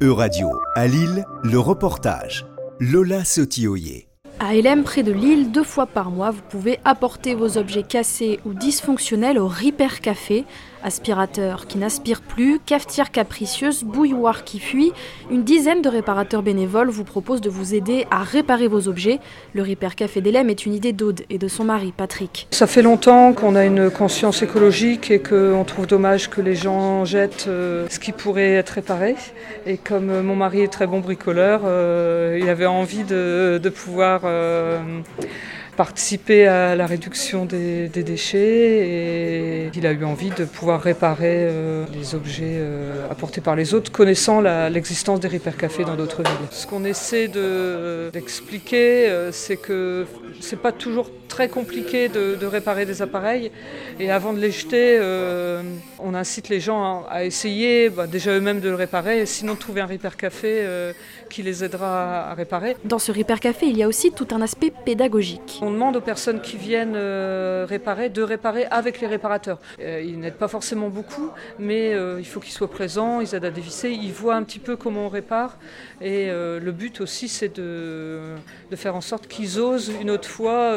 [0.00, 2.46] E-Radio, à Lille, le reportage.
[2.78, 4.06] Lola Sotioyer.
[4.38, 8.38] À LM, près de Lille, deux fois par mois, vous pouvez apporter vos objets cassés
[8.46, 10.44] ou dysfonctionnels au Repair Café.
[10.82, 14.92] Aspirateur qui n'aspire plus, cafetière capricieuse, bouilloire qui fuit.
[15.30, 19.18] Une dizaine de réparateurs bénévoles vous proposent de vous aider à réparer vos objets.
[19.54, 22.46] Le Repair Café d'Elem est une idée d'Aude et de son mari, Patrick.
[22.50, 27.04] Ça fait longtemps qu'on a une conscience écologique et qu'on trouve dommage que les gens
[27.04, 29.16] jettent euh, ce qui pourrait être réparé.
[29.66, 34.22] Et comme euh, mon mari est très bon bricoleur, euh, il avait envie de, pouvoir
[35.76, 39.37] participer à la réduction des, déchets et
[39.78, 43.92] il a eu envie de pouvoir réparer euh, les objets euh, apportés par les autres,
[43.92, 46.48] connaissant l'existence des repair cafés dans d'autres villes.
[46.50, 47.28] Ce qu'on essaie
[48.12, 50.04] d'expliquer, de, euh, c'est que
[50.40, 53.52] c'est pas toujours très compliqué de, de, réparer des appareils
[54.00, 55.62] et avant de les jeter, euh,
[55.98, 59.54] on incite les gens à, à essayer bah, déjà eux-mêmes de le réparer, et sinon
[59.54, 60.92] trouver un repair café euh,
[61.30, 62.76] qui les aidera à, à réparer.
[62.84, 65.60] Dans ce repair café, il y a aussi tout un aspect pédagogique.
[65.62, 69.58] On demande aux personnes qui viennent euh, réparer de réparer avec les réparateurs.
[69.80, 73.44] Euh, ils n'aident pas forcément beaucoup, mais euh, il faut qu'ils soient présents, ils aident
[73.44, 75.56] à dévisser, ils voient un petit peu comment on répare.
[76.00, 78.34] Et euh, le but aussi, c'est de,
[78.70, 80.74] de, faire en sorte qu'ils osent une autre fois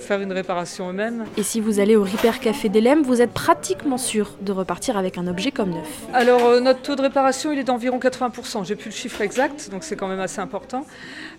[0.00, 1.24] faire une réparation eux-mêmes.
[1.36, 5.18] Et si vous allez au Repair Café d'Elem, vous êtes pratiquement sûr de repartir avec
[5.18, 6.02] un objet comme neuf.
[6.12, 8.64] Alors notre taux de réparation, il est d'environ 80%.
[8.64, 10.86] J'ai plus le chiffre exact, donc c'est quand même assez important.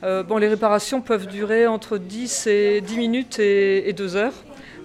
[0.01, 4.33] bon, les réparations peuvent durer entre 10 et 10 minutes et, et 2 heures.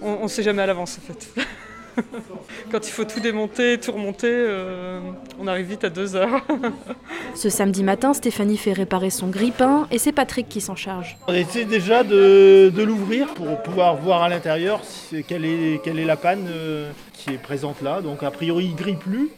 [0.02, 1.42] On ne sait jamais à l'avance en fait.
[2.70, 5.00] Quand il faut tout démonter, tout remonter, euh,
[5.38, 6.44] on arrive vite à 2 heures.
[7.34, 11.16] Ce samedi matin, Stéphanie fait réparer son grille-pain et c'est Patrick qui s'en charge.
[11.28, 14.80] On essaie déjà de, de l'ouvrir pour pouvoir voir à l'intérieur
[15.28, 18.00] quelle est, quelle est la panne euh, qui est présente là.
[18.00, 19.30] Donc a priori il grille plus.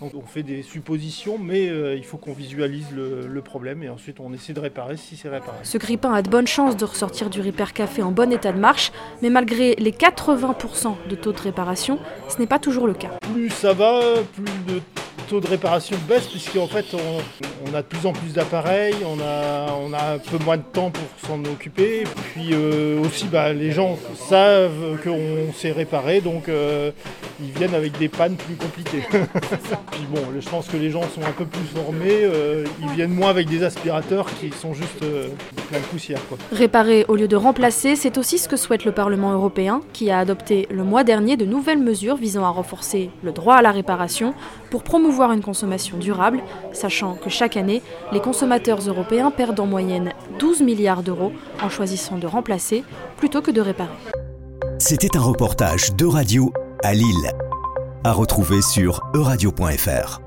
[0.00, 3.88] Donc on fait des suppositions, mais euh, il faut qu'on visualise le, le, problème et
[3.88, 5.56] ensuite on essaie de réparer si c'est réparé.
[5.62, 8.58] Ce grippin a de bonnes chances de ressortir du Repair Café en bon état de
[8.58, 11.98] marche, mais malgré les 80% de taux de réparation,
[12.28, 13.12] ce n'est pas toujours le cas.
[13.32, 14.00] Plus ça va,
[14.34, 14.80] plus de
[15.28, 19.20] taux de réparation baisse puisqu'en fait on, on, a de plus en plus d'appareils, on
[19.20, 22.04] a, on a un peu moins de temps pour s'en occuper.
[22.32, 26.90] Puis euh, aussi bah, les gens savent qu'on sait réparer donc euh,
[27.40, 29.02] ils viennent avec des pannes plus compliquées.
[29.90, 33.14] Puis bon, je pense que les gens sont un peu plus formés, euh, ils viennent
[33.14, 35.28] moins avec des aspirateurs qui sont juste euh,
[35.68, 36.20] plein de poussière.
[36.28, 36.38] Quoi.
[36.52, 40.18] Réparer au lieu de remplacer, c'est aussi ce que souhaite le Parlement européen, qui a
[40.18, 44.34] adopté le mois dernier de nouvelles mesures visant à renforcer le droit à la réparation
[44.70, 46.40] pour promouvoir une consommation durable,
[46.72, 52.26] sachant que année, les consommateurs européens perdent en moyenne 12 milliards d'euros en choisissant de
[52.26, 52.84] remplacer
[53.16, 53.90] plutôt que de réparer.
[54.78, 56.52] C'était un reportage de radio
[56.82, 57.32] à Lille,
[58.04, 60.25] à retrouver sur euradio.fr.